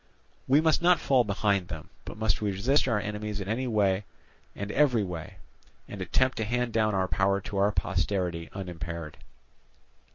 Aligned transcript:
We 0.47 0.61
must 0.61 0.81
not 0.81 0.99
fall 0.99 1.23
behind 1.23 1.67
them, 1.67 1.91
but 2.05 2.17
must 2.17 2.41
resist 2.41 2.87
our 2.87 2.99
enemies 2.99 3.39
in 3.39 3.47
any 3.47 3.67
way 3.67 4.05
and 4.55 4.71
in 4.71 4.75
every 4.77 5.03
way, 5.03 5.35
and 5.87 6.01
attempt 6.01 6.37
to 6.37 6.43
hand 6.43 6.73
down 6.73 6.95
our 6.95 7.07
power 7.07 7.39
to 7.41 7.57
our 7.57 7.71
posterity 7.71 8.49
unimpaired." 8.51 9.17